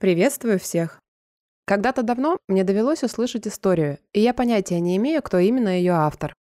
[0.00, 1.00] Приветствую всех!
[1.66, 6.34] Когда-то давно мне довелось услышать историю, и я понятия не имею, кто именно ее автор.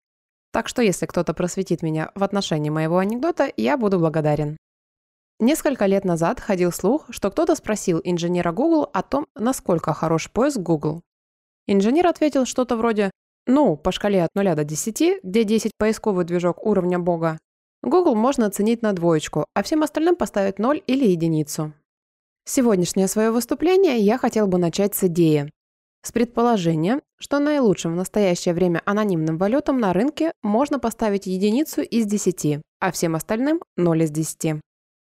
[0.51, 4.57] Так что если кто-то просветит меня в отношении моего анекдота, я буду благодарен.
[5.39, 10.57] Несколько лет назад ходил слух, что кто-то спросил инженера Google о том, насколько хорош поиск
[10.57, 11.01] Google.
[11.65, 13.09] Инженер ответил что-то вроде
[13.47, 17.37] «Ну, по шкале от 0 до 10, где 10 поисковый движок уровня бога,
[17.85, 21.71] Google можно оценить на двоечку, а всем остальным поставить 0 или единицу.
[22.47, 25.51] Сегодняшнее свое выступление я хотел бы начать с идеи.
[26.03, 32.05] С предположения, что наилучшим в настоящее время анонимным валютам на рынке можно поставить единицу из
[32.05, 34.61] 10, а всем остальным– 0 из 10.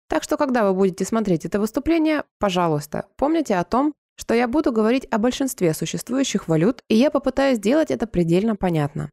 [0.08, 4.70] Так что, когда вы будете смотреть это выступление, пожалуйста, помните о том, что я буду
[4.70, 9.10] говорить о большинстве существующих валют, и я попытаюсь сделать это предельно понятно.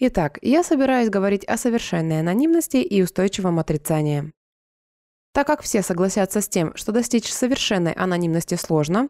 [0.00, 4.32] Итак, я собираюсь говорить о совершенной анонимности и устойчивом отрицании.
[5.32, 9.08] Так как все согласятся с тем, что достичь совершенной анонимности сложно,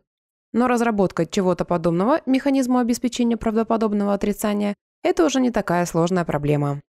[0.52, 6.80] но разработка чего-то подобного механизму обеспечения правдоподобного отрицания– это уже не такая сложная проблема.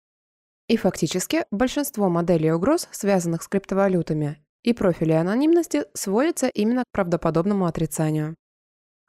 [0.68, 7.66] И фактически большинство моделей угроз, связанных с криптовалютами, и профилей анонимности сводятся именно к правдоподобному
[7.66, 8.36] отрицанию.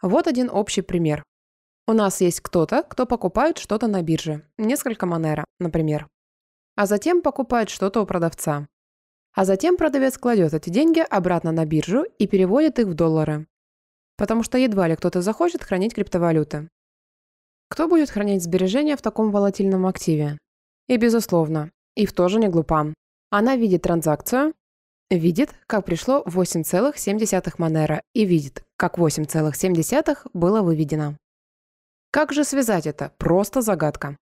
[0.01, 1.23] Вот один общий пример.
[1.87, 6.07] У нас есть кто-то, кто покупает что-то на бирже, несколько Монера, например,
[6.75, 8.67] а затем покупает что-то у продавца.
[9.33, 13.47] А затем продавец кладет эти деньги обратно на биржу и переводит их в доллары.
[14.15, 16.69] Потому что едва ли кто-то захочет хранить криптовалюты.
[17.67, 20.37] Кто будет хранить сбережения в таком волатильном активе?
[20.87, 22.93] И безусловно, Ив тоже не глупа.
[23.31, 24.53] Она видит транзакцию,
[25.09, 31.17] видит, как пришло 8,7 Монера и видит, как 8,7 было выведено.
[32.11, 33.11] Как же связать это?
[33.17, 34.17] Просто загадка.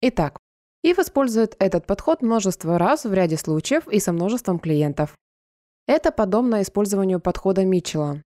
[0.00, 0.40] Итак,
[0.84, 5.16] Ив использует этот подход множество раз в ряде случаев и со множеством клиентов.
[5.86, 8.22] Это подобно использованию подхода Митчелла.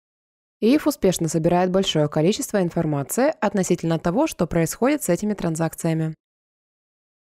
[0.61, 6.15] Ив успешно собирает большое количество информации относительно того, что происходит с этими транзакциями.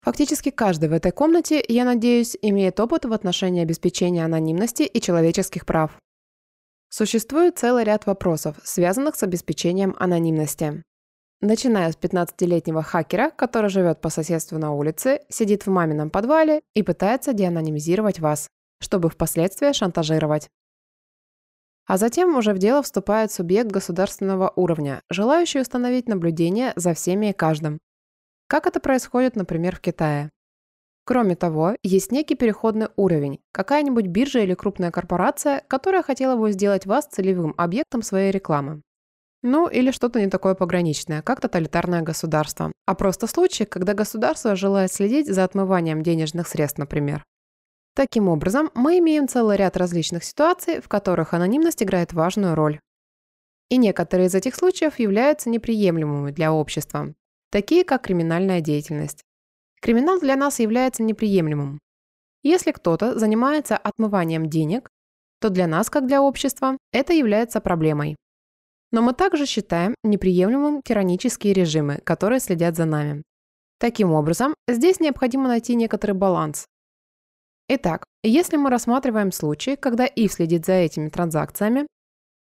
[0.01, 5.65] Фактически каждый в этой комнате, я надеюсь, имеет опыт в отношении обеспечения анонимности и человеческих
[5.65, 5.97] прав.
[6.89, 10.83] Существует целый ряд вопросов, связанных с обеспечением анонимности.
[11.43, 16.83] Начиная с 15-летнего хакера, который живет по соседству на улице, сидит в мамином подвале и
[16.83, 18.47] пытается деанонимизировать вас,
[18.79, 20.49] чтобы впоследствии шантажировать.
[21.87, 27.33] А затем уже в дело вступает субъект государственного уровня, желающий установить наблюдение за всеми и
[27.33, 27.79] каждым.
[28.47, 30.29] Как это происходит, например, в Китае.
[31.05, 36.85] Кроме того, есть некий переходный уровень, какая-нибудь биржа или крупная корпорация, которая хотела бы сделать
[36.85, 38.83] вас целевым объектом своей рекламы.
[39.43, 42.71] Ну, или что-то не такое пограничное, как тоталитарное государство.
[42.85, 47.23] А просто случай, когда государство желает следить за отмыванием денежных средств, например.
[47.95, 52.79] Таким образом, мы имеем целый ряд различных ситуаций, в которых анонимность играет важную роль.
[53.69, 57.13] И некоторые из этих случаев являются неприемлемыми для общества,
[57.51, 59.23] такие как криминальная деятельность.
[59.81, 61.79] Криминал для нас является неприемлемым.
[62.43, 64.89] Если кто-то занимается отмыванием денег,
[65.39, 68.15] то для нас, как для общества, это является проблемой.
[68.91, 73.23] Но мы также считаем неприемлемым тиранические режимы, которые следят за нами.
[73.79, 76.65] Таким образом, здесь необходимо найти некоторый баланс.
[77.67, 81.87] Итак, если мы рассматриваем случай, когда if следит за этими транзакциями,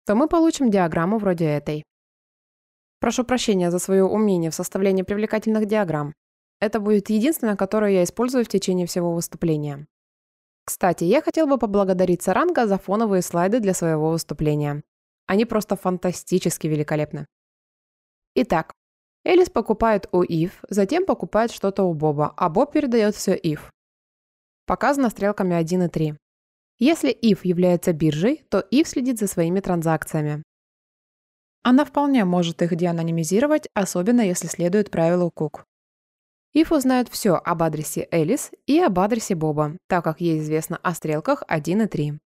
[0.05, 1.83] то мы получим диаграмму вроде этой.
[2.99, 6.13] Прошу прощения за свое умение в составлении привлекательных диаграмм.
[6.59, 9.85] Это будет единственное, которое я использую в течение всего выступления.
[10.65, 14.83] Кстати, я хотел бы поблагодарить Саранга за фоновые слайды для своего выступления.
[15.29, 17.27] Они просто фантастически великолепны.
[18.33, 18.73] Итак,
[19.23, 23.69] Элис покупает у Ив, затем покупает что-то у Боба, а Боб передает все Ив.
[24.65, 26.15] Показано стрелками 1 и 3.
[26.79, 30.41] Если Ив является биржей, то Ив следит за своими транзакциями.
[31.61, 35.63] Она вполне может их деанонимизировать, особенно если следует правилу Кук.
[36.53, 40.95] Ив узнает все об адресе Элис и об адресе Боба, так как ей известно о
[40.95, 42.19] стрелках 1 и 3.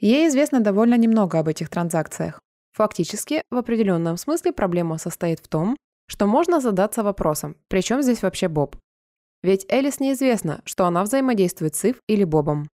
[0.00, 2.40] Ей известно довольно немного об этих транзакциях.
[2.72, 5.76] Фактически, в определенном смысле проблема состоит в том,
[6.08, 8.76] что можно задаться вопросом, при чем здесь вообще Боб?
[9.42, 12.68] Ведь Элис неизвестно, что она взаимодействует с Ив или Бобом.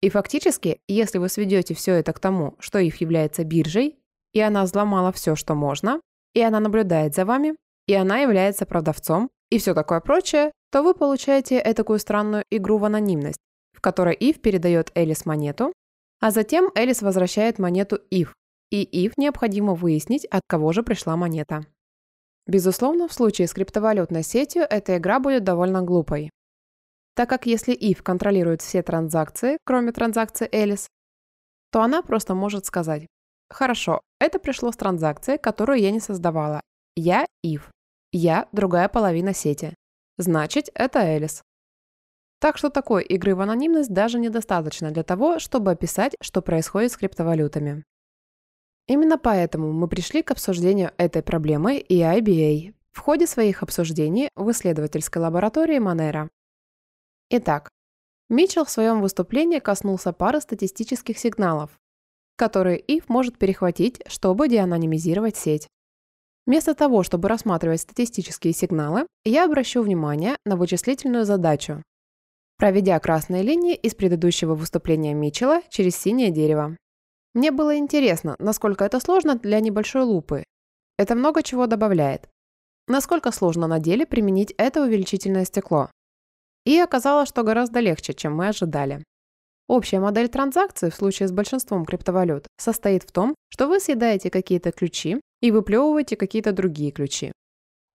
[0.00, 3.98] И фактически, если вы сведете все это к тому, что Ив является биржей,
[4.32, 6.00] и она взломала все, что можно,
[6.34, 7.56] и она наблюдает за вами,
[7.86, 12.84] и она является продавцом, и все такое прочее, то вы получаете такую странную игру в
[12.84, 13.40] анонимность,
[13.72, 15.72] в которой Ив передает Элис монету,
[16.20, 18.34] а затем Элис возвращает монету Ив,
[18.70, 21.66] и Ив необходимо выяснить, от кого же пришла монета.
[22.46, 26.30] Безусловно, в случае с криптовалютной сетью эта игра будет довольно глупой.
[27.14, 30.88] Так как если Ив контролирует все транзакции, кроме транзакции Элис,
[31.72, 33.06] то она просто может сказать
[33.48, 36.60] Хорошо, это пришло с транзакции, которую я не создавала.
[36.96, 37.62] Я if.
[38.12, 39.74] Я другая половина сети.
[40.18, 41.42] Значит, это Элис.
[42.38, 46.96] Так что такой игры в анонимность даже недостаточно для того, чтобы описать, что происходит с
[46.96, 47.84] криптовалютами.
[48.86, 54.50] Именно поэтому мы пришли к обсуждению этой проблемы и IBA в ходе своих обсуждений в
[54.50, 56.30] исследовательской лаборатории Монера.
[57.30, 57.70] Итак,
[58.28, 61.70] Митчелл в своем выступлении коснулся пары статистических сигналов,
[62.36, 65.68] которые IF может перехватить, чтобы деанонимизировать сеть.
[66.46, 71.82] Вместо того, чтобы рассматривать статистические сигналы, я обращу внимание на вычислительную задачу,
[72.58, 76.76] проведя красные линии из предыдущего выступления Митчелла через синее дерево.
[77.34, 80.44] Мне было интересно, насколько это сложно для небольшой лупы.
[80.98, 82.28] Это много чего добавляет.
[82.88, 85.90] Насколько сложно на деле применить это увеличительное стекло.
[86.64, 89.04] И оказалось, что гораздо легче, чем мы ожидали.
[89.68, 94.70] Общая модель транзакции в случае с большинством криптовалют состоит в том, что вы съедаете какие-то
[94.70, 97.32] ключи и выплевываете какие-то другие ключи.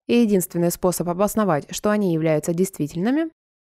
[0.07, 3.31] И единственный способ обосновать, что они являются действительными,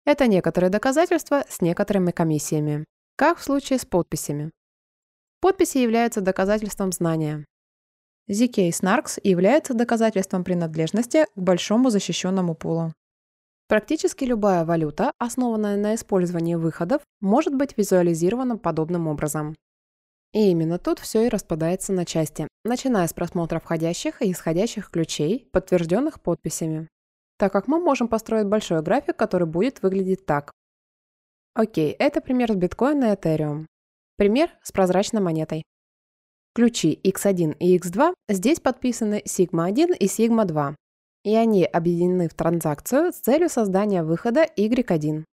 [0.05, 2.85] это некоторые доказательства с некоторыми комиссиями,
[3.15, 4.51] как в случае с подписями.
[5.39, 7.45] Подписи являются доказательством знания.
[8.29, 12.93] ZK Snarks является доказательством принадлежности к большому защищенному пулу.
[13.67, 19.55] Практически любая валюта, основанная на использовании выходов, может быть визуализирована подобным образом.
[20.33, 25.47] И именно тут все и распадается на части, начиная с просмотра входящих и исходящих ключей,
[25.51, 26.87] подтвержденных подписями.
[27.43, 30.53] Так как мы можем построить большой график, который будет выглядеть так.
[31.53, 33.65] Окей, это пример с биткоина и Ethereum.
[34.15, 35.63] Пример с прозрачной монетой.
[36.55, 40.77] Ключи X1 и X2 здесь подписаны Sigma 1 и Sigma 2,
[41.25, 45.25] и они объединены в транзакцию с целью создания выхода Y1.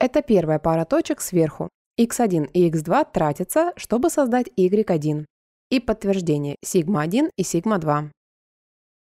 [0.00, 1.68] Это первая пара точек сверху.
[2.00, 5.26] X1 и X2 тратятся, чтобы создать Y1.
[5.68, 8.12] И подтверждение Sigma 1 и Sigma 2.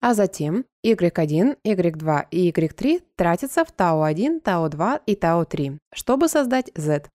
[0.06, 7.08] А затем Y1, Y2 и Y3 тратятся в Tau1, Tau2 и Tau3, чтобы создать Z.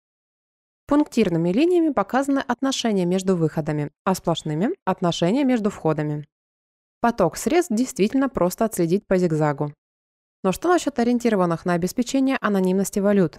[0.87, 6.25] Пунктирными линиями показаны отношения между выходами, а сплошными– отношения между входами.
[7.01, 9.73] Поток средств действительно просто отследить по зигзагу.
[10.45, 13.37] Но что насчет ориентированных на обеспечение анонимности валют?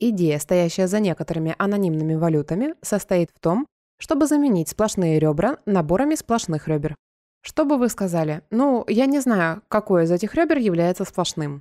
[0.00, 3.68] Идея, стоящая за некоторыми анонимными валютами, состоит в том,
[4.00, 6.96] чтобы заменить сплошные ребра наборами сплошных ребер.
[7.42, 8.42] Что бы вы сказали?
[8.50, 11.60] Ну, я не знаю, какое из этих ребер является сплошным.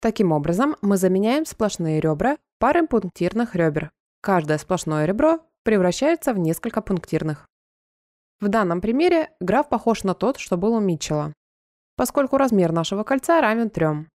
[0.00, 3.90] Таким образом, мы заменяем сплошные ребра парой пунктирных ребер.
[4.20, 7.46] Каждое сплошное ребро превращается в несколько пунктирных.
[8.40, 11.32] В данном примере граф похож на тот, что был у Митчелла,
[11.96, 14.06] поскольку размер нашего кольца равен 3.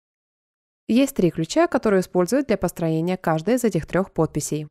[0.87, 4.67] Есть три ключа, которые используют для построения каждой из этих трех подписей.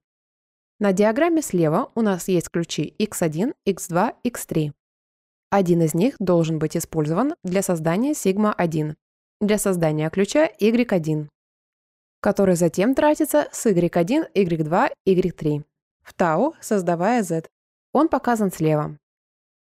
[0.79, 4.73] На диаграмме слева у нас есть ключи x1, x2, x3.
[5.53, 8.97] Один из них должен быть использован для создания сигма 1,
[9.43, 11.29] для создания ключа y1,
[12.23, 15.63] который затем тратится с y1, y2, y3
[16.01, 17.51] в тау, создавая z.
[17.93, 18.97] Он показан слева.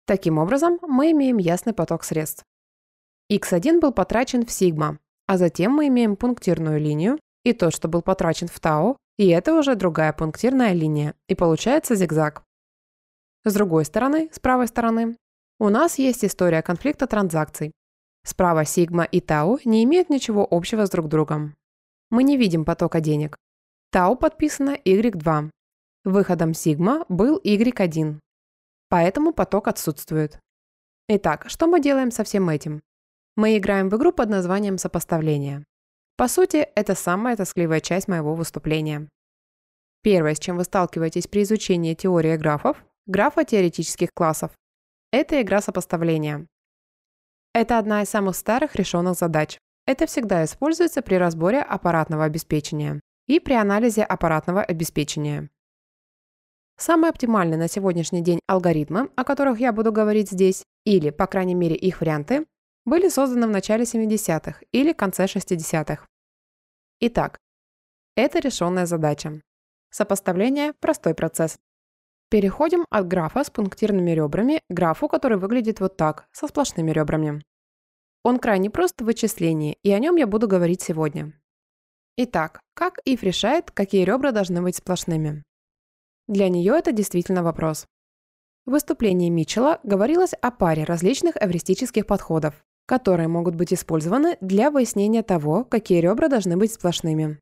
[0.07, 2.43] Таким образом, мы имеем ясный поток средств.
[3.31, 8.01] x1 был потрачен в сигма, а затем мы имеем пунктирную линию и тот, что был
[8.01, 12.43] потрачен в тау, и это уже другая пунктирная линия, и получается зигзаг.
[13.45, 15.17] С другой стороны, с правой стороны,
[15.59, 17.73] у нас есть история конфликта транзакций.
[18.25, 21.55] Справа сигма и тау не имеют ничего общего с друг другом.
[22.11, 23.37] Мы не видим потока денег.
[23.91, 25.51] Тау подписано y2.
[26.05, 28.19] Выходом сигма был y1
[28.93, 30.39] поэтому поток отсутствует.
[31.09, 32.83] Итак, что мы делаем со всем этим?
[33.37, 35.65] Мы играем в игру под названием «Сопоставление».
[36.19, 39.09] По сути, это самая тоскливая часть моего выступления.
[40.03, 44.51] Первое, с чем вы сталкиваетесь при изучении теории графов, графа теоретических классов,
[45.13, 46.47] это игра сопоставления.
[47.55, 49.59] Это одна из самых старых решенных задач.
[49.87, 55.51] Это всегда используется при разборе аппаратного обеспечения и при анализе аппаратного обеспечения.
[56.79, 61.55] Самые оптимальные на сегодняшний день алгоритмы, о которых я буду говорить здесь, или, по крайней
[61.55, 62.47] мере, их варианты,
[62.85, 66.07] были созданы в начале 70-х или конце 60-х.
[67.01, 67.39] Итак,
[68.17, 69.43] это решенная задача.
[69.91, 71.59] Сопоставление– простой процесс.
[72.33, 77.43] Переходим от графа с пунктирными ребрами к графу, который выглядит вот так, со сплошными ребрами.
[78.25, 81.39] Он крайне прост в вычислении, и о нем я буду говорить сегодня.
[82.17, 85.45] Итак, как if решает, какие ребра должны быть сплошными?
[86.27, 87.85] Для нее это действительно вопрос.
[88.65, 95.23] В выступлении Митчелла говорилось о паре различных эвристических подходов, которые могут быть использованы для выяснения
[95.23, 97.39] того, какие ребра должны быть сплошными.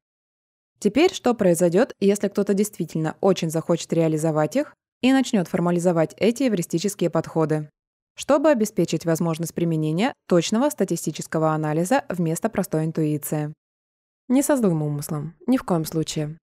[0.80, 7.10] Теперь что произойдет, если кто-то действительно очень захочет реализовать их, и начнет формализовать эти эвристические
[7.10, 7.70] подходы,
[8.14, 13.54] чтобы обеспечить возможность применения точного статистического анализа вместо простой интуиции.
[14.28, 16.36] Не со злым умыслом, ни в коем случае.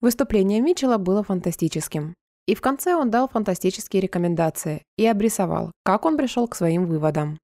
[0.00, 2.14] Выступление Митчелла было фантастическим.
[2.46, 7.38] И в конце он дал фантастические рекомендации и обрисовал, как он пришел к своим выводам.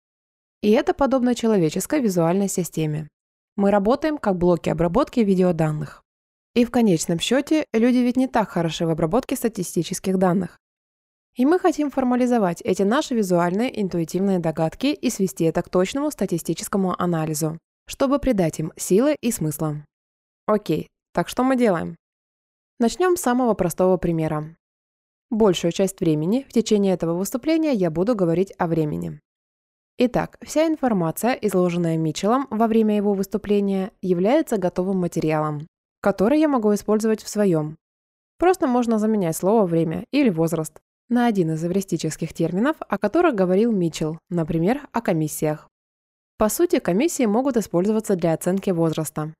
[0.62, 3.08] И это подобно человеческой визуальной системе.
[3.56, 6.02] Мы работаем как блоки обработки видеоданных.
[6.54, 10.58] И в конечном счете, люди ведь не так хороши в обработке статистических данных.
[11.36, 17.00] И мы хотим формализовать эти наши визуальные интуитивные догадки и свести это к точному статистическому
[17.00, 19.84] анализу, чтобы придать им силы и смысла.
[20.46, 21.96] Окей, так что мы делаем?
[22.80, 24.56] Начнем с самого простого примера.
[25.30, 29.20] Большую часть времени в течение этого выступления я буду говорить о времени.
[29.98, 35.68] Итак, вся информация, изложенная Митчеллом во время его выступления, является готовым материалом,
[36.00, 37.76] который я могу использовать в своем.
[38.38, 43.72] Просто можно заменять слово «время» или «возраст» на один из эвристических терминов, о которых говорил
[43.72, 45.68] Митчелл, например, о комиссиях.
[46.38, 49.34] По сути, комиссии могут использоваться для оценки возраста.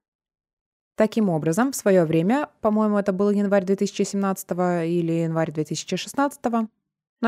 [0.96, 4.50] Таким образом, в свое время, по-моему, это был январь 2017
[4.86, 6.68] или январь 2016, но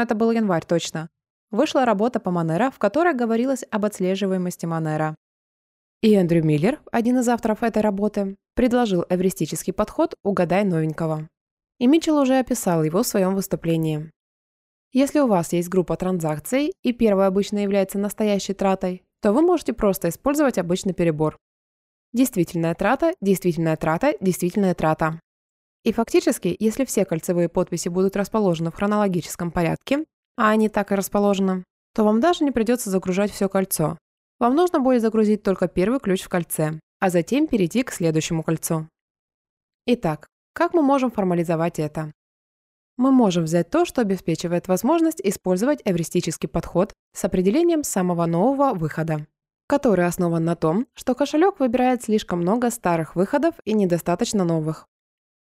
[0.02, 1.08] это был январь точно,
[1.50, 5.14] вышла работа по Монера, в которой говорилось об отслеживаемости Монера.
[6.02, 11.28] И Эндрю Миллер, один из авторов этой работы, предложил эвристический подход «Угадай новенького».
[11.78, 14.10] И Митчелл уже описал его в своем выступлении.
[14.92, 19.72] Если у вас есть группа транзакций, и первая обычно является настоящей тратой, то вы можете
[19.72, 21.38] просто использовать обычный перебор.
[22.12, 25.18] Действительная трата, действительная трата, действительная трата.
[25.82, 30.04] И фактически, если все кольцевые подписи будут расположены в хронологическом порядке,
[30.36, 33.96] а они так и расположены, то вам даже не придется загружать все кольцо.
[34.38, 38.86] Вам нужно будет загрузить только первый ключ в кольце, а затем перейти к следующему кольцу.
[39.86, 42.12] Итак, как мы можем формализовать это?
[42.96, 49.26] Мы можем взять то, что обеспечивает возможность использовать эвристический подход с определением самого нового выхода
[49.68, 54.86] который основан на том, что кошелек выбирает слишком много старых выходов и недостаточно новых.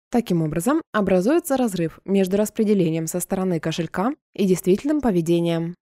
[0.09, 5.75] Таким образом, образуется разрыв между распределением со стороны кошелька и действительным поведением.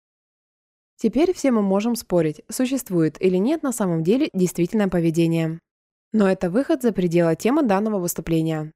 [0.97, 5.59] Теперь все мы можем спорить, существует или нет на самом деле действительное поведение.
[6.13, 8.71] Но это выход за пределы темы данного выступления.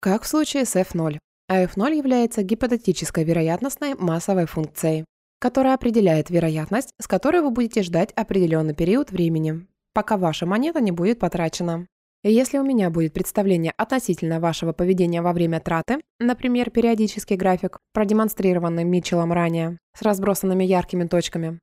[0.00, 1.18] Как в случае с f0.
[1.48, 5.04] А f0 является гипотетической вероятностной массовой функцией
[5.44, 10.90] которая определяет вероятность, с которой вы будете ждать определенный период времени, пока ваша монета не
[10.90, 11.86] будет потрачена.
[12.22, 17.78] И если у меня будет представление относительно вашего поведения во время траты, например, периодический график,
[17.92, 21.60] продемонстрированный Митчеллом ранее, с разбросанными яркими точками,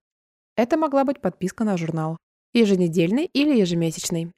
[0.55, 2.17] это могла быть подписка на журнал,
[2.53, 4.31] еженедельный или ежемесячный.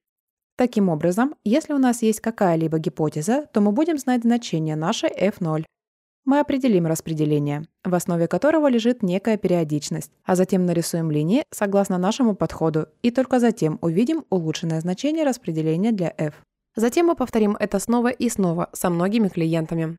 [0.56, 5.66] Таким образом, если у нас есть какая-либо гипотеза, то мы будем знать значение нашей f0,
[6.26, 12.34] мы определим распределение, в основе которого лежит некая периодичность, а затем нарисуем линии согласно нашему
[12.34, 16.36] подходу и только затем увидим улучшенное значение распределения для f.
[16.78, 19.98] Затем мы повторим это снова и снова со многими клиентами.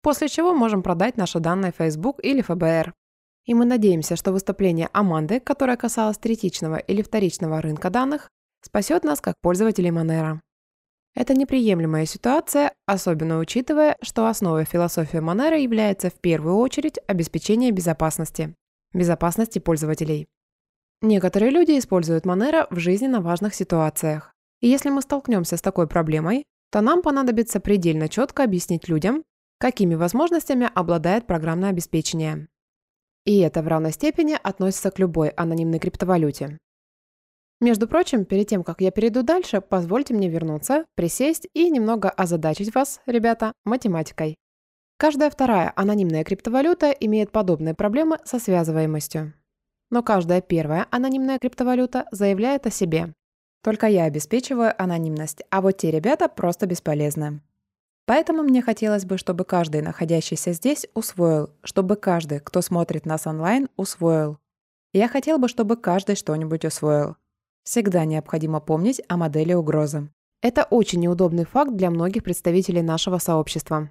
[0.00, 2.94] После чего можем продать наши данные Facebook или ФБР.
[3.46, 8.28] И мы надеемся, что выступление Аманды, которое касалось третичного или вторичного рынка данных,
[8.62, 10.40] спасет нас как пользователей Monero.
[11.14, 18.54] Это неприемлемая ситуация, особенно учитывая, что основой философии Монера является в первую очередь обеспечение безопасности.
[18.94, 20.26] Безопасности пользователей.
[21.02, 24.32] Некоторые люди используют Monero в жизненно важных ситуациях.
[24.60, 29.24] И если мы столкнемся с такой проблемой, то нам понадобится предельно четко объяснить людям,
[29.58, 32.48] какими возможностями обладает программное обеспечение.
[33.24, 36.58] И это в равной степени относится к любой анонимной криптовалюте.
[37.62, 42.74] Между прочим, перед тем, как я перейду дальше, позвольте мне вернуться, присесть и немного озадачить
[42.74, 44.34] вас, ребята, математикой.
[44.98, 49.34] Каждая вторая анонимная криптовалюта имеет подобные проблемы со связываемостью.
[49.92, 53.12] Но каждая первая анонимная криптовалюта заявляет о себе.
[53.62, 57.42] Только я обеспечиваю анонимность, а вот те ребята просто бесполезны.
[58.06, 63.68] Поэтому мне хотелось бы, чтобы каждый, находящийся здесь, усвоил, чтобы каждый, кто смотрит нас онлайн,
[63.76, 64.38] усвоил.
[64.92, 67.14] Я хотел бы, чтобы каждый что-нибудь усвоил.
[67.64, 70.08] Всегда необходимо помнить о модели угрозы.
[70.42, 73.90] Это очень неудобный факт для многих представителей нашего сообщества.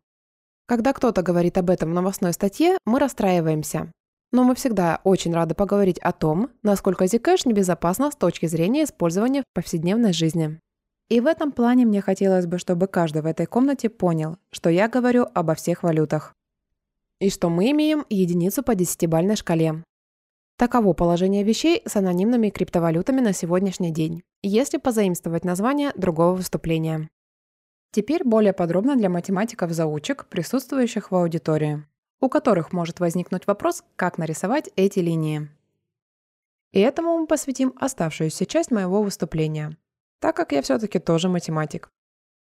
[0.67, 3.91] Когда кто-то говорит об этом в новостной статье, мы расстраиваемся.
[4.33, 9.41] Но мы всегда очень рады поговорить о том, насколько Zcash небезопасно с точки зрения использования
[9.41, 10.59] в повседневной жизни.
[11.09, 14.87] И в этом плане мне хотелось бы, чтобы каждый в этой комнате понял, что я
[14.87, 16.33] говорю обо всех валютах.
[17.19, 19.83] И что мы имеем единицу по десятибальной шкале.
[20.57, 27.09] Таково положение вещей с анонимными криптовалютами на сегодняшний день, если позаимствовать название другого выступления.
[27.91, 31.83] Теперь более подробно для математиков-заучек, присутствующих в аудитории.
[32.21, 35.49] у которых может возникнуть вопрос, как нарисовать эти линии.
[36.71, 39.75] И этому мы посвятим оставшуюся часть моего выступления,
[40.19, 41.89] так как я все-таки тоже математик.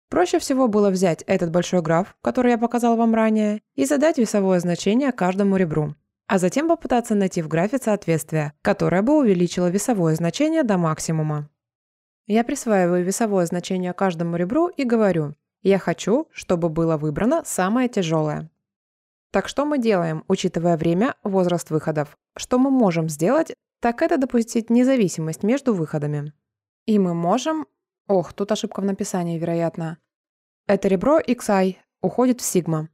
[0.10, 4.60] Проще всего было взять этот большой граф, который я показал вам ранее, и задать весовое
[4.60, 5.96] значение каждому ребру,
[6.32, 11.50] а затем попытаться найти в графе соответствие, которое бы увеличило весовое значение до максимума.
[12.26, 18.50] Я присваиваю весовое значение каждому ребру и говорю, я хочу, чтобы было выбрано самое тяжелое.
[19.32, 22.18] Так что мы делаем, учитывая время, возраст выходов?
[22.38, 26.32] Что мы можем сделать, так это допустить независимость между выходами.
[26.86, 27.68] И мы можем...
[28.08, 29.98] Ох, тут ошибка в написании, вероятно.
[30.66, 32.88] Это ребро XI уходит в сигма.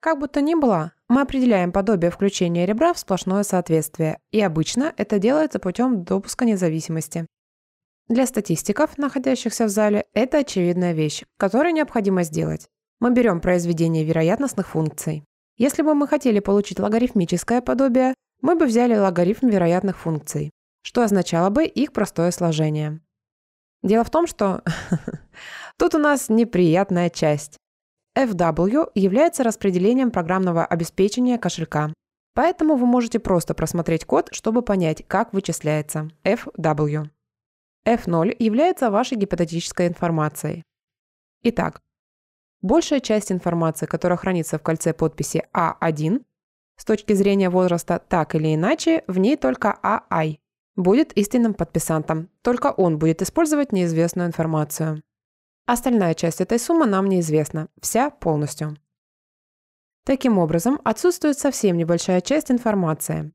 [0.00, 4.92] Как бы то ни было, мы определяем подобие включения ребра в сплошное соответствие, и обычно
[4.96, 7.26] это делается путем допуска независимости.
[8.08, 12.68] Для статистиков, находящихся в зале, это очевидная вещь, которую необходимо сделать.
[13.00, 15.24] Мы берем произведение вероятностных функций.
[15.56, 20.50] Если бы мы хотели получить логарифмическое подобие, мы бы взяли логарифм вероятных функций,
[20.82, 23.00] что означало бы их простое сложение.
[23.82, 24.62] Дело в том, что
[25.78, 27.58] тут у нас неприятная часть.
[28.16, 31.92] FW является распределением программного обеспечения кошелька.
[32.34, 37.08] Поэтому вы можете просто просмотреть код, чтобы понять, как вычисляется FW.
[37.86, 40.62] F0 является вашей гипотетической информацией.
[41.42, 41.80] Итак,
[42.64, 46.24] Большая часть информации, которая хранится в кольце подписи А1,
[46.78, 50.38] с точки зрения возраста так или иначе, в ней только ААЙ
[50.74, 55.02] будет истинным подписантом, только он будет использовать неизвестную информацию.
[55.66, 58.76] Остальная часть этой суммы нам неизвестна, вся полностью.
[60.04, 63.32] Таким образом, отсутствует совсем небольшая часть информации.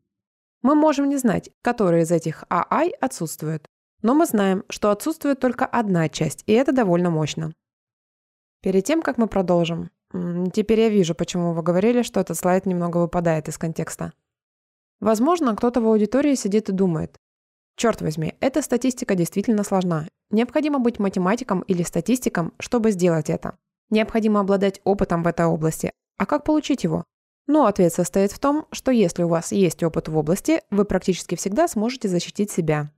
[0.62, 3.68] Мы можем не знать, которые из этих ААЙ отсутствуют,
[4.04, 7.54] но мы знаем, что отсутствует только одна часть, и это довольно мощно.
[8.62, 9.90] Перед тем, как мы продолжим,
[10.54, 14.14] теперь я вижу, почему вы говорили, что этот слайд немного выпадает из контекста.
[15.00, 17.18] Возможно, кто-то в аудитории сидит и думает,
[17.76, 20.08] черт возьми, эта статистика действительно сложна.
[20.32, 23.58] Необходимо быть математиком или статистиком, чтобы сделать это.
[23.90, 25.92] Необходимо обладать опытом в этой области.
[26.18, 27.06] А как получить его?
[27.48, 31.36] Ну, ответ состоит в том, что если у вас есть опыт в области, вы практически
[31.36, 32.92] всегда сможете защитить себя.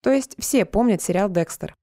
[0.00, 1.74] То есть все помнят сериал «Декстер».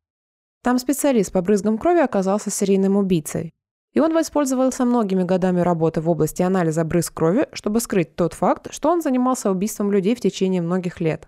[0.64, 3.52] Там специалист по брызгам крови оказался серийным убийцей.
[3.94, 8.72] И он воспользовался многими годами работы в области анализа брызг крови, чтобы скрыть тот факт,
[8.72, 11.28] что он занимался убийством людей в течение многих лет.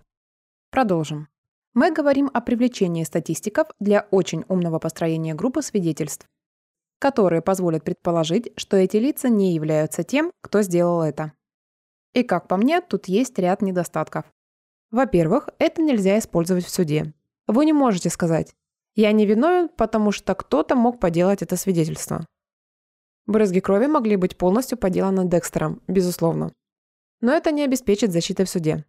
[0.74, 1.28] Продолжим.
[1.76, 6.26] Мы говорим о привлечении статистиков для очень умного построения группы свидетельств,
[6.98, 11.32] которые позволят предположить, что эти лица не являются тем, кто сделал это.
[12.16, 14.26] И как по мне, тут есть ряд недостатков.
[14.90, 17.14] Во-первых, это нельзя использовать в суде.
[17.46, 18.56] Вы не можете сказать
[18.96, 22.26] я не виновен, потому что кто-то мог поделать это свидетельство.
[23.28, 26.52] Брызги крови могли быть полностью поделаны Декстером, безусловно.
[27.22, 28.86] Но это не обеспечит защиты в суде.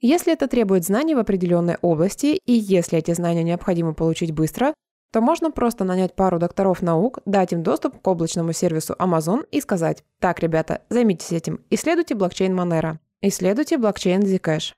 [0.00, 4.72] Если это требует знаний в определенной области, и если эти знания необходимо получить быстро,
[5.12, 9.60] то можно просто нанять пару докторов наук, дать им доступ к облачному сервису Amazon и
[9.60, 14.72] сказать «Так, ребята, займитесь этим, исследуйте блокчейн Monero, исследуйте блокчейн Zcash».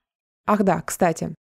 [0.47, 1.35] Ах да, кстати,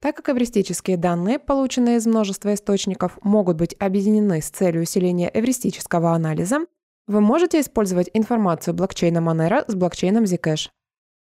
[0.00, 6.12] так как эвристические данные, полученные из множества источников, могут быть объединены с целью усиления эвристического
[6.12, 6.60] анализа,
[7.08, 10.68] вы можете использовать информацию блокчейна Monero с блокчейном Zcash.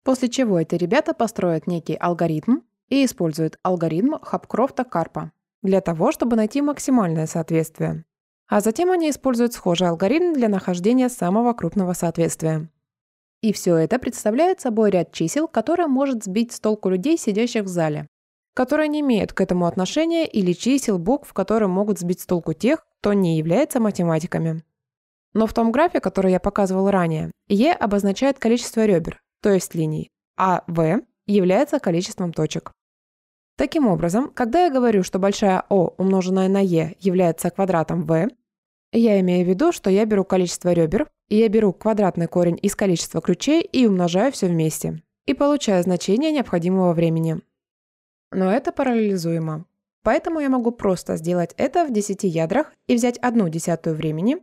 [0.03, 5.33] После чего эти ребята построят некий алгоритм и используют алгоритм Хапкрофта Карпа
[5.63, 8.05] для того, чтобы найти максимальное соответствие.
[8.49, 12.69] А затем они используют схожий алгоритм для нахождения самого крупного соответствия.
[13.43, 17.69] И все это представляет собой ряд чисел, который может сбить с толку людей, сидящих в
[17.69, 18.07] зале,
[18.55, 22.85] которые не имеют к этому отношения или чисел, букв, которые могут сбить с толку тех,
[23.01, 24.63] кто не является математиками.
[25.33, 30.11] Но в том графе, который я показывал ранее, Е обозначает количество ребер, то есть линий,
[30.37, 32.73] а В является количеством точек.
[33.57, 38.29] Таким образом, когда я говорю, что большая О, умноженная на Е, является квадратом В,
[38.93, 42.75] я имею в виду, что я беру количество ребер, и я беру квадратный корень из
[42.75, 45.03] количества ключей и умножаю все вместе.
[45.27, 47.41] И получаю значение необходимого времени.
[48.33, 49.67] Но это параллелизуемо.
[50.03, 54.39] Поэтому я могу просто сделать это в 10 ядрах и взять одну десятую времени,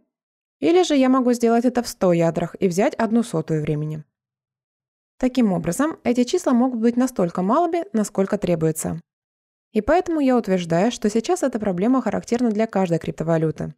[0.59, 4.03] или же я могу сделать это в 100 ядрах и взять одну сотую времени.
[5.17, 9.01] Таким образом, эти числа могут быть настолько малыми, насколько требуется.
[9.71, 13.73] И поэтому я утверждаю, что сейчас эта проблема характерна для каждой криптовалюты.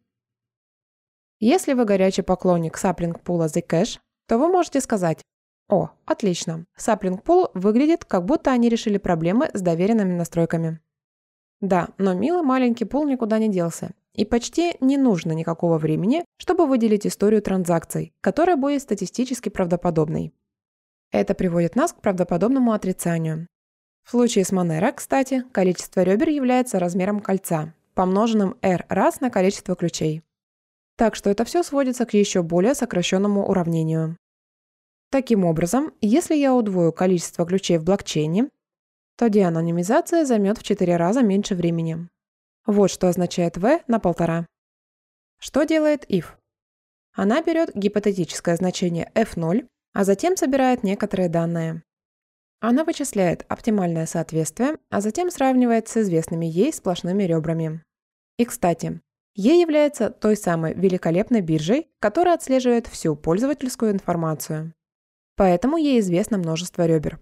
[1.38, 5.22] Если вы горячий поклонник саплинг-пула Zcash, то вы можете сказать
[5.70, 6.66] о, отлично.
[6.76, 10.80] Sapling Pool выглядит, как будто они решили проблемы с доверенными настройками.
[11.60, 13.92] Да, но милый маленький пул никуда не делся.
[14.12, 20.34] и почти не нужно никакого времени, чтобы выделить историю транзакций, которая будет статистически правдоподобной.
[21.12, 23.46] Это приводит нас к правдоподобному отрицанию.
[24.04, 29.74] В случае с Monero, кстати, количество ребер является размером кольца, помноженным r раз на количество
[29.74, 30.22] ключей.
[30.96, 34.16] Так что это все сводится к еще более сокращенному уравнению.
[35.10, 38.48] Таким образом, если я удвою количество ключей в блокчейне,
[39.16, 42.08] то деанонимизация займет в 4 раза меньше времени.
[42.64, 44.46] Вот что означает v на полтора.
[45.38, 46.26] Что делает if?
[47.12, 51.82] Она берет гипотетическое значение f0, а затем собирает некоторые данные.
[52.60, 57.82] Она вычисляет оптимальное соответствие, а затем сравнивает с известными ей сплошными ребрами.
[58.36, 59.00] И, кстати,
[59.34, 64.74] E является той самой великолепной биржей, которая отслеживает всю пользовательскую информацию.
[65.36, 67.20] Поэтому ей известно множество ребер.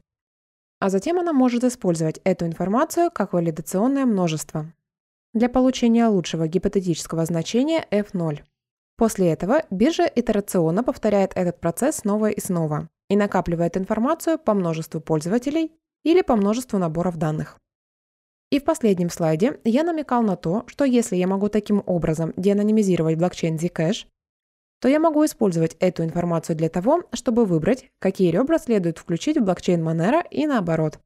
[0.80, 4.72] А затем она может использовать эту информацию как валидационное множество
[5.34, 8.40] для получения лучшего гипотетического значения f0.
[8.98, 15.00] После этого биржа итерационно повторяет этот процесс снова и снова и накапливает информацию по множеству
[15.00, 17.58] пользователей или по множеству наборов данных.
[18.50, 23.16] И в последнем слайде я намекал на то, что если я могу таким образом деанонимизировать
[23.16, 24.06] блокчейн Zcash,
[24.80, 29.44] то я могу использовать эту информацию для того, чтобы выбрать, какие ребра следует включить в
[29.44, 30.98] блокчейн Monero и наоборот.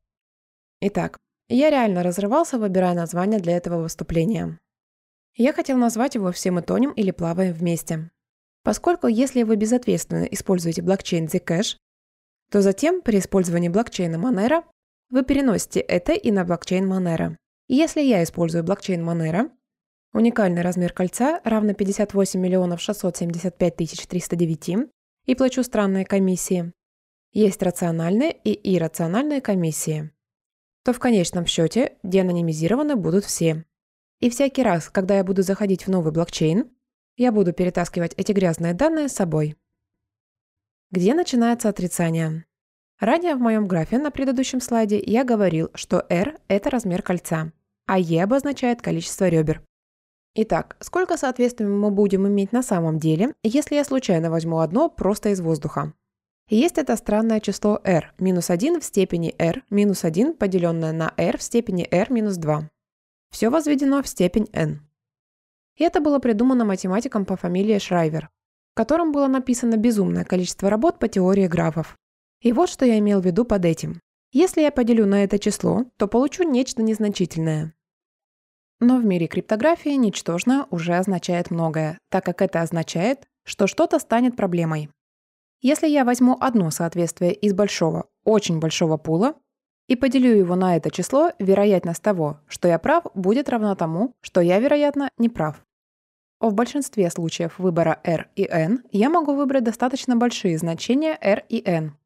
[0.80, 4.58] Итак, я реально разрывался, выбирая название для этого выступления.
[5.34, 8.10] Я хотел назвать его «Все мы тонем или плаваем вместе».
[8.64, 11.76] Поскольку если вы безответственно используете блокчейн Zcash,
[12.50, 14.64] то затем при использовании блокчейна Monero
[15.10, 17.36] вы переносите это и на блокчейн Monero.
[17.68, 19.50] И если я использую блокчейн Monero,
[20.12, 24.90] уникальный размер кольца равно 58 миллионов 675 тысяч 309
[25.26, 26.72] и плачу странные комиссии,
[27.32, 30.10] есть рациональные и иррациональные комиссии,
[30.84, 33.64] то в конечном счете деанонимизированы будут все.
[34.22, 36.70] И всякий раз, когда я буду заходить в новый блокчейн,
[37.16, 39.56] я буду перетаскивать эти грязные данные с собой.
[40.92, 42.44] Где начинается отрицание?
[43.00, 47.50] Ранее в моем графе на предыдущем слайде я говорил, что R– это размер кольца,
[47.86, 49.60] а E обозначает количество ребер.
[50.36, 55.30] Итак, сколько соответствий мы будем иметь на самом деле, если я случайно возьму одно просто
[55.30, 55.94] из воздуха?
[56.48, 61.36] Есть это странное число r, минус 1 в степени r, минус 1 поделенное на r
[61.36, 62.70] в степени r минус 2.
[63.32, 64.86] Все возведено в степень n.
[65.76, 68.28] И это было придумано математиком по фамилии Шрайвер,
[68.72, 71.96] в котором было написано безумное количество работ по теории графов.
[72.42, 74.00] И вот что я имел в виду под этим.
[74.32, 77.74] Если я поделю на это число, то получу нечто незначительное.
[78.80, 84.36] Но в мире криптографии ничтожное уже означает многое, так как это означает, что что-то станет
[84.36, 84.90] проблемой.
[85.62, 89.36] Если я возьму одно соответствие из большого, очень большого пула
[89.88, 94.40] и поделю его на это число, вероятность того, что я прав, будет равна тому, что
[94.40, 95.62] я, вероятно, не прав.
[96.40, 101.62] В большинстве случаев выбора r и n я могу выбрать достаточно большие значения r и
[101.64, 101.96] n,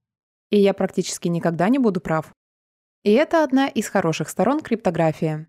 [0.50, 2.34] и я практически никогда не буду прав.
[3.02, 5.46] И это одна из хороших сторон криптографии.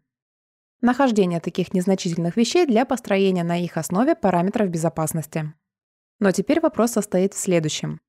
[0.79, 5.53] Нахождение таких незначительных вещей для построения на их основе параметров безопасности.
[6.19, 7.99] Но теперь вопрос состоит в следующем.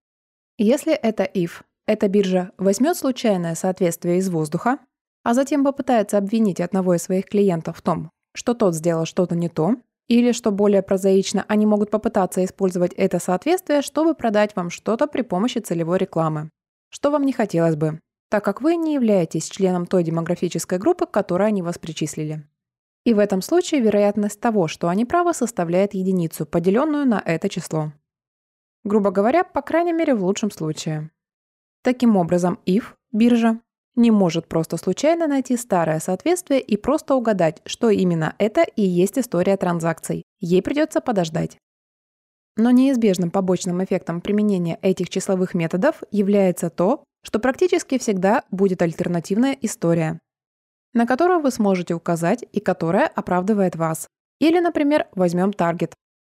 [0.58, 4.78] Если это if, эта биржа возьмет случайное соответствие из воздуха,
[5.24, 9.48] а затем попытается обвинить одного из своих клиентов в том, что тот сделал что-то не
[9.48, 9.74] то,
[10.06, 15.22] или, что более прозаично, они могут попытаться использовать это соответствие, чтобы продать вам что-то при
[15.22, 16.50] помощи целевой рекламы
[16.90, 21.10] что вам не хотелось бы, так как вы не являетесь членом той демографической группы, к
[21.10, 22.46] которой они вас причислили.
[23.04, 27.92] И в этом случае вероятность того, что они правы, составляет единицу, поделенную на это число.
[28.84, 31.10] Грубо говоря, по крайней мере в лучшем случае.
[31.82, 33.60] Таким образом, if, биржа,
[33.98, 39.18] не может просто случайно найти старое соответствие и просто угадать, что именно это и есть
[39.18, 40.22] история транзакций.
[40.38, 41.58] Ей придется подождать.
[42.56, 49.56] Но неизбежным побочным эффектом применения этих числовых методов является то, что практически всегда будет альтернативная
[49.60, 50.20] история,
[50.92, 54.08] на которую вы сможете указать и которая оправдывает вас.
[54.40, 55.92] Или, например, возьмем Target.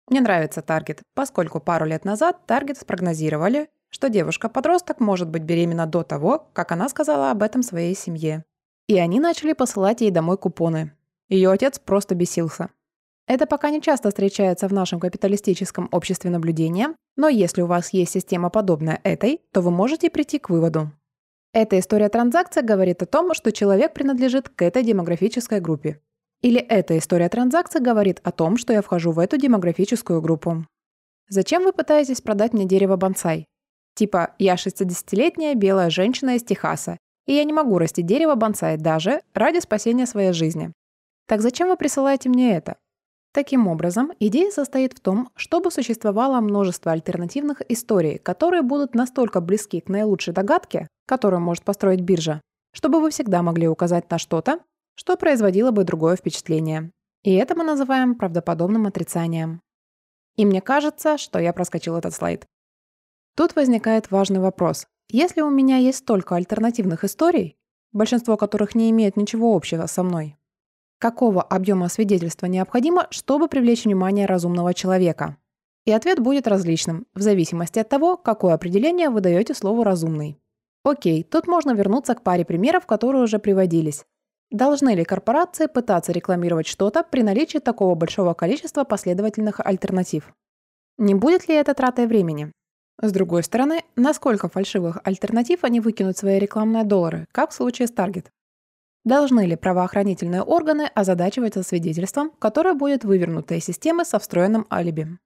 [0.09, 6.01] Мне нравится Target, поскольку пару лет назад Target спрогнозировали, что девушка-подросток может быть беременна до
[6.01, 8.43] того, как она сказала об этом своей семье.
[8.87, 10.93] И они начали посылать ей домой купоны.
[11.29, 12.69] Ее отец просто бесился.
[13.27, 18.13] Это пока не часто встречается в нашем капиталистическом обществе наблюдения, но если у вас есть
[18.13, 20.91] система подобная этой, то вы можете прийти к выводу.
[21.53, 26.01] Эта история транзакции говорит о том, что человек принадлежит к этой демографической группе.
[26.41, 30.65] Или эта история транзакции говорит о том, что я вхожу в эту демографическую группу.
[31.29, 33.47] Зачем вы пытаетесь продать мне дерево бонсай?
[33.95, 39.21] Типа, я 60-летняя белая женщина из Техаса, и я не могу расти дерево бонсай даже
[39.33, 40.71] ради спасения своей жизни.
[41.27, 42.77] Так зачем вы присылаете мне это?
[43.33, 49.79] Таким образом, идея состоит в том, чтобы существовало множество альтернативных историй, которые будут настолько близки
[49.79, 52.41] к наилучшей догадке, которую может построить биржа,
[52.73, 54.59] чтобы вы всегда могли указать на что-то,
[54.95, 56.91] что производило бы другое впечатление.
[57.23, 59.61] И это мы называем правдоподобным отрицанием.
[60.35, 62.45] И мне кажется, что я проскочил этот слайд.
[63.35, 64.87] Тут возникает важный вопрос.
[65.09, 67.57] Если у меня есть столько альтернативных историй,
[67.91, 70.37] большинство которых не имеет ничего общего со мной,
[70.99, 75.37] какого объема свидетельства необходимо, чтобы привлечь внимание разумного человека?
[75.85, 80.39] И ответ будет различным, в зависимости от того, какое определение вы даете слову «разумный».
[80.83, 84.05] Окей, тут можно вернуться к паре примеров, которые уже приводились.
[84.51, 90.33] Должны ли корпорации пытаться рекламировать что-то при наличии такого большого количества последовательных альтернатив?
[90.97, 92.51] Не будет ли это тратой времени?
[93.03, 97.91] С другой стороны, насколько фальшивых альтернатив они выкинут свои рекламные доллары, как в случае с
[97.91, 98.27] Target?
[99.03, 105.19] Должны ли правоохранительные органы озадачиваться свидетельством, которое будет вывернутой системы со встроенным алиби?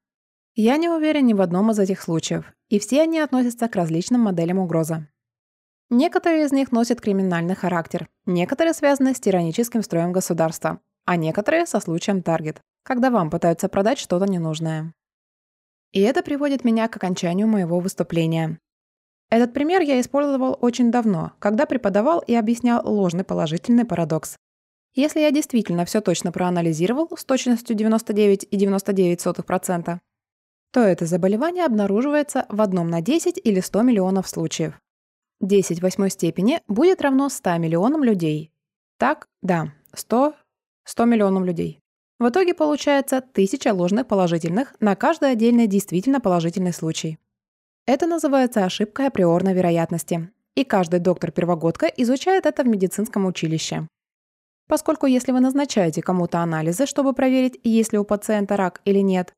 [0.55, 4.21] Я не уверен ни в одном из этих случаев, и все они относятся к различным
[4.21, 5.07] моделям угрозы.
[5.91, 11.79] Некоторые из них носят криминальный характер, некоторые связаны с тираническим строем государства, а некоторые со
[11.79, 14.95] случаем таргет, когда вам пытаются продать что-то ненужное.
[15.91, 18.59] И это приводит меня к окончанию моего выступления.
[19.29, 24.37] Этот пример я использовал очень давно, когда преподавал и объяснял ложный положительный парадокс.
[24.93, 29.99] Если я действительно все точно проанализировал с точностью 99,99%,
[30.71, 34.79] то это заболевание обнаруживается в одном на 10 или 100 миллионов случаев.
[35.41, 38.51] 10 в восьмой степени будет равно 100 миллионам людей.
[38.97, 40.33] Так, да, 100,
[40.85, 41.79] 100 миллионам людей.
[42.19, 47.19] В итоге получается 1000 ложных положительных на каждый отдельный действительно положительный случай.
[47.85, 50.31] Это называется ошибкой априорной вероятности.
[50.55, 53.87] И каждый доктор-первогодка изучает это в медицинском училище.
[54.67, 59.33] Поскольку если вы назначаете кому-то анализы, чтобы проверить, есть ли у пациента рак или нет,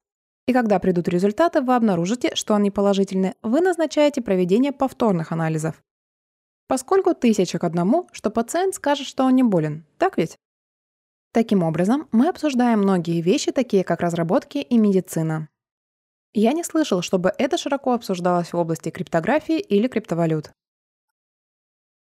[0.48, 5.84] и когда придут результаты, вы обнаружите, что они положительны, вы назначаете проведение повторных анализов.
[6.68, 9.86] Поскольку тысяча к одному, что пациент скажет, что он не болен.
[10.00, 10.38] Так ведь?
[11.32, 15.48] Таким образом, мы обсуждаем многие вещи, такие как разработки и медицина.
[16.34, 20.52] Я не слышал, чтобы это широко обсуждалось в области криптографии или криптовалют.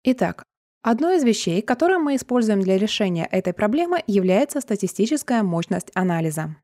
[0.04, 0.44] Итак,
[0.82, 6.56] одной из вещей, которые мы используем для решения этой проблемы, является статистическая мощность анализа.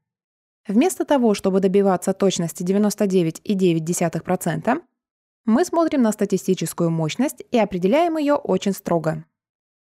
[0.67, 4.81] Вместо того, чтобы добиваться точности 99,9%,
[5.45, 9.25] мы смотрим на статистическую мощность и определяем ее очень строго.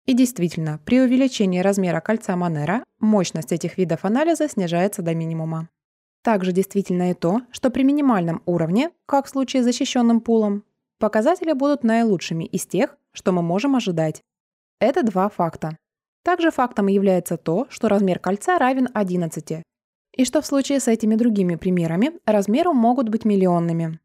[0.06, 5.68] И действительно, при увеличении размера кольца Манера мощность этих видов анализа снижается до минимума.
[6.22, 10.64] Также действительно и то, что при минимальном уровне, как в случае с защищенным пулом,
[10.98, 14.22] показатели будут наилучшими из тех, что мы можем ожидать.
[14.80, 15.76] Это два факта.
[16.24, 19.62] Также фактом является то, что размер кольца равен 11,
[20.16, 23.98] и что в случае с этими другими примерами размеры могут быть миллионными.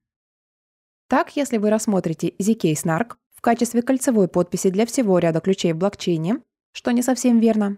[1.08, 5.78] Так, если вы рассмотрите ZK Snark в качестве кольцевой подписи для всего ряда ключей в
[5.78, 7.78] блокчейне, что не совсем верно.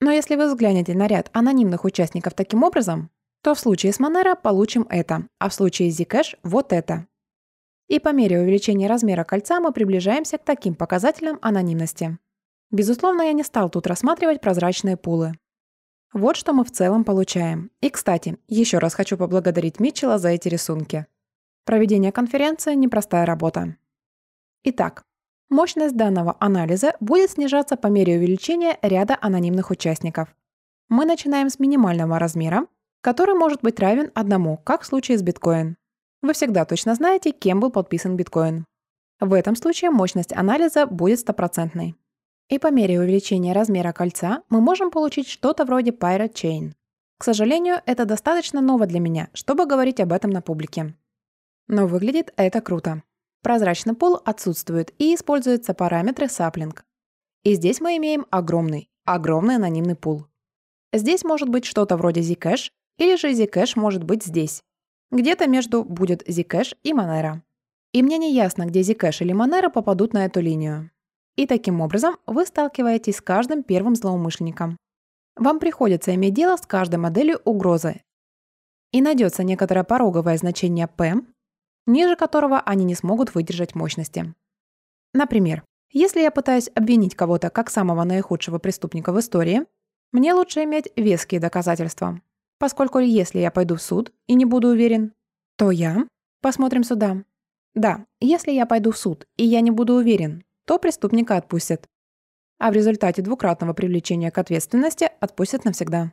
[0.00, 3.10] Но если вы взглянете на ряд анонимных участников таким образом,
[3.42, 7.06] то в случае с Monero получим это, а в случае с Zcash– вот это.
[7.88, 12.18] И по мере увеличения размера кольца мы приближаемся к таким показателям анонимности.
[12.70, 15.32] Безусловно, я не стал тут рассматривать прозрачные пулы.
[16.12, 17.70] Вот что мы в целом получаем.
[17.80, 21.06] И, кстати, еще раз хочу поблагодарить Митчелла за эти рисунки.
[21.64, 23.76] Проведение конференции– непростая работа.
[24.62, 25.04] Итак,
[25.48, 30.28] мощность данного анализа будет снижаться по мере увеличения ряда анонимных участников.
[30.90, 32.66] Мы начинаем с минимального размера,
[33.00, 35.78] который может быть равен одному, как в случае с биткоин.
[36.20, 38.66] Вы всегда точно знаете, кем был подписан биткоин.
[39.18, 41.94] В этом случае мощность анализа будет стопроцентной.
[42.50, 46.72] И по мере увеличения размера кольца мы можем получить что-то вроде Pirate Chain.
[47.16, 50.94] К сожалению, это достаточно ново для меня, чтобы говорить об этом на публике.
[51.66, 53.02] Но выглядит это круто.
[53.42, 56.84] Прозрачный пол отсутствует и используются параметры саплинг.
[57.42, 60.26] И здесь мы имеем огромный, огромный анонимный пул.
[60.92, 64.62] Здесь может быть что-то вроде Zcash, или же Zcash может быть здесь.
[65.10, 67.40] Где-то между будет Zcash и Monero.
[67.92, 70.90] И мне не ясно, где Zcash или Monero попадут на эту линию.
[71.36, 74.76] И таким образом вы сталкиваетесь с каждым первым злоумышленником.
[75.36, 78.02] Вам приходится иметь дело с каждой моделью угрозы.
[78.92, 81.22] И найдется некоторое пороговое значение P,
[81.90, 84.34] ниже которого они не смогут выдержать мощности.
[85.12, 89.66] Например, если я пытаюсь обвинить кого-то как самого наихудшего преступника в истории,
[90.12, 92.20] мне лучше иметь веские доказательства.
[92.58, 95.12] Поскольку если я пойду в суд и не буду уверен,
[95.56, 96.06] то я...
[96.42, 97.22] Посмотрим сюда.
[97.74, 101.86] Да, если я пойду в суд и я не буду уверен, то преступника отпустят.
[102.58, 106.12] А в результате двукратного привлечения к ответственности отпустят навсегда.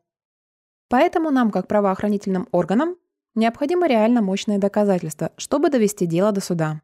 [0.89, 2.97] Поэтому нам, как правоохранительным органам,
[3.37, 6.81] необходимо реально мощное доказательство, чтобы довести дело до суда.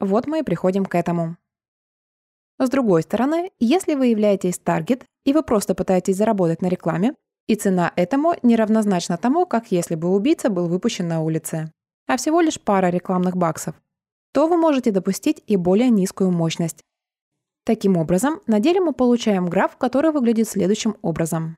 [0.00, 1.36] Вот мы и приходим к этому.
[2.58, 7.14] С другой стороны, если вы являетесь таргет и вы просто пытаетесь заработать на рекламе,
[7.46, 11.72] и цена этому неравнозначна тому, как если бы убийца был выпущен на улице,
[12.06, 13.74] а всего лишь пара рекламных баксов,
[14.32, 16.82] то вы можете допустить и более низкую мощность.
[17.64, 21.56] Таким образом, на деле мы получаем граф, который выглядит следующим образом.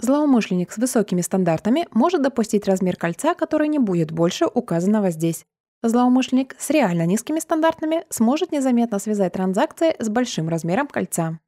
[0.00, 5.44] Злоумышленник с высокими стандартами может допустить размер кольца, который не будет больше указанного здесь.
[5.82, 11.40] Злоумышленник с реально низкими стандартами сможет незаметно связать транзакции с большим размером кольца.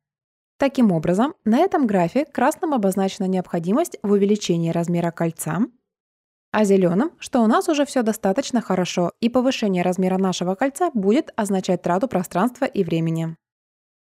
[0.59, 5.61] Таким образом, на этом графе красным обозначена необходимость в увеличении размера кольца,
[6.53, 11.33] а зеленым, что у нас уже все достаточно хорошо, и повышение размера нашего кольца будет
[11.37, 13.37] означать трату пространства и времени.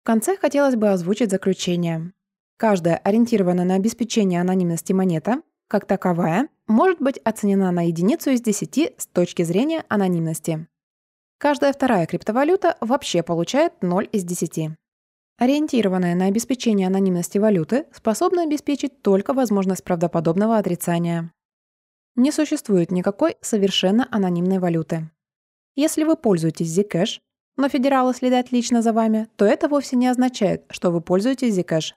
[0.04, 2.12] В конце хотелось бы озвучить заключение.
[2.58, 8.96] Каждая ориентированная на обеспечение анонимности монета, как таковая, может быть оценена на единицу из 10
[8.98, 10.68] с точки зрения анонимности.
[11.38, 14.70] Каждая вторая криптовалюта вообще получает 0 из 10.
[15.38, 21.34] Ориентированная на обеспечение анонимности валюты способна обеспечить только возможность правдоподобного отрицания.
[22.16, 25.12] Не существует никакой совершенно анонимной валюты.
[25.76, 27.20] Если вы пользуетесь Zcash,
[27.58, 31.92] но федералы следят лично за вами, то это вовсе не означает, что вы пользуетесь Zcash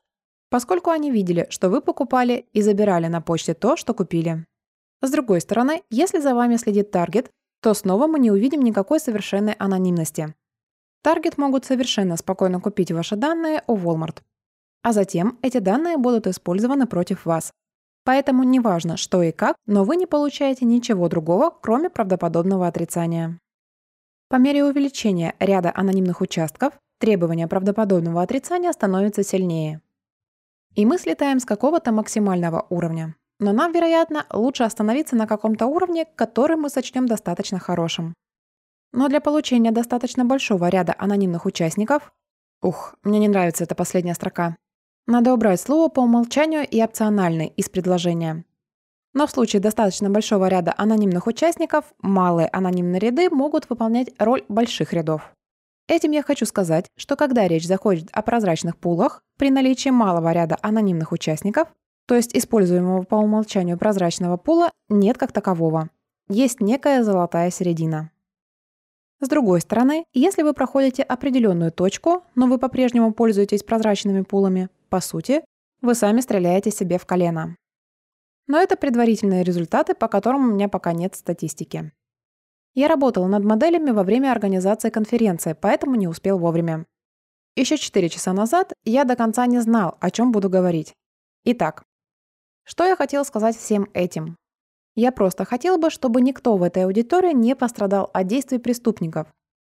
[0.50, 4.44] поскольку они видели, что вы покупали и забирали на почте то, что купили.
[5.00, 7.30] С другой стороны, если за вами следит таргет,
[7.60, 10.34] то снова мы не увидим никакой совершенной анонимности.
[11.02, 14.18] Таргет могут совершенно спокойно купить ваши данные у Walmart.
[14.82, 17.52] А затем эти данные будут использованы против вас.
[18.04, 23.38] Поэтому неважно, что и как, но вы не получаете ничего другого, кроме правдоподобного отрицания.
[24.28, 29.80] По мере увеличения ряда анонимных участков, требование правдоподобного отрицания становится сильнее.
[30.78, 33.16] И мы слетаем с какого-то максимального уровня.
[33.40, 38.14] Но нам, вероятно, лучше остановиться на каком-то уровне, который мы сочтем достаточно хорошим.
[38.92, 42.12] Но для получения достаточно большого ряда анонимных участников...
[42.62, 44.56] Ух, мне не нравится эта последняя строка.
[45.08, 48.44] Надо убрать слово по умолчанию и опциональный из предложения.
[49.14, 54.92] Но в случае достаточно большого ряда анонимных участников, малые анонимные ряды могут выполнять роль больших
[54.92, 55.32] рядов.
[55.88, 60.58] Этим я хочу сказать, что когда речь заходит о прозрачных пулах, при наличии малого ряда
[60.60, 61.68] анонимных участников,
[62.06, 65.88] то есть используемого по умолчанию прозрачного пула, нет как такового.
[66.28, 68.10] Есть некая золотая середина.
[69.20, 75.00] С другой стороны, если вы проходите определенную точку, но вы по-прежнему пользуетесь прозрачными пулами, по
[75.00, 75.42] сути,
[75.80, 77.56] вы сами стреляете себе в колено.
[78.46, 81.92] Но это предварительные результаты, по которым у меня пока нет статистики.
[82.78, 86.86] Я работал над моделями во время организации конференции, поэтому не успел вовремя.
[87.56, 90.94] Еще 4 часа назад я до конца не знал, о чем буду говорить.
[91.44, 91.82] Итак,
[92.62, 94.36] что я хотел сказать всем этим?
[94.94, 99.26] Я просто хотел бы, чтобы никто в этой аудитории не пострадал от действий преступников,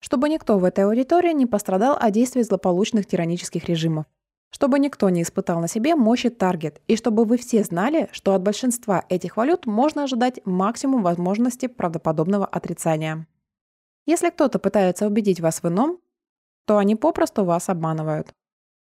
[0.00, 4.04] чтобы никто в этой аудитории не пострадал от действий злополучных тиранических режимов
[4.50, 8.42] чтобы никто не испытал на себе мощи таргет, и чтобы вы все знали, что от
[8.42, 13.26] большинства этих валют можно ожидать максимум возможности правдоподобного отрицания.
[14.06, 16.00] Если кто-то пытается убедить вас в ином,
[16.66, 18.34] то они попросту вас обманывают.